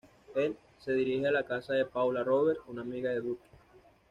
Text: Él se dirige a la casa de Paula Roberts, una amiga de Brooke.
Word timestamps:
Él 0.33 0.57
se 0.79 0.93
dirige 0.93 1.27
a 1.27 1.31
la 1.31 1.43
casa 1.45 1.73
de 1.75 1.85
Paula 1.85 2.23
Roberts, 2.23 2.63
una 2.67 2.81
amiga 2.81 3.11
de 3.11 3.19
Brooke. 3.19 3.43